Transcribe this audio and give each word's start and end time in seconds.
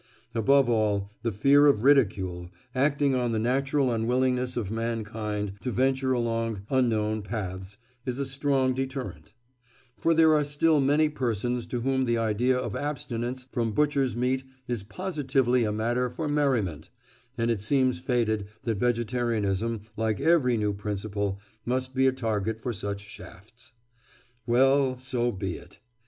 Above 0.33 0.67
all, 0.67 1.11
the 1.21 1.31
fear 1.31 1.67
of 1.67 1.83
ridicule, 1.83 2.49
acting 2.73 3.13
on 3.13 3.31
the 3.33 3.37
natural 3.37 3.91
unwillingness 3.93 4.57
of 4.57 4.71
mankind 4.71 5.53
to 5.61 5.69
venture 5.69 6.11
along 6.11 6.63
unknown 6.71 7.21
paths, 7.21 7.77
is 8.03 8.17
a 8.17 8.25
strong 8.25 8.73
deterrent; 8.73 9.31
for 9.99 10.15
there 10.15 10.33
are 10.33 10.43
still 10.43 10.81
many 10.81 11.07
persons 11.07 11.67
to 11.67 11.81
whom 11.81 12.05
the 12.05 12.17
idea 12.17 12.57
of 12.57 12.75
abstinence 12.75 13.45
from 13.51 13.73
butchers' 13.73 14.15
meat 14.15 14.43
is 14.67 14.81
positively 14.81 15.63
a 15.65 15.71
matter 15.71 16.09
for 16.09 16.27
merriment, 16.27 16.89
and 17.37 17.51
it 17.51 17.61
seems 17.61 17.99
fated 17.99 18.47
that 18.63 18.77
vegetarianism, 18.79 19.81
like 19.95 20.19
every 20.19 20.57
new 20.57 20.73
principle, 20.73 21.39
must 21.63 21.93
be 21.93 22.07
a 22.07 22.11
target 22.11 22.59
for 22.59 22.73
such 22.73 23.01
shafts. 23.01 23.71
Well, 24.47 24.97
so 24.97 25.31
be 25.31 25.57
it! 25.57 25.79